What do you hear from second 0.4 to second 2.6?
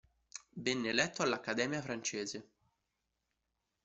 Venne eletto all'Accademia francese.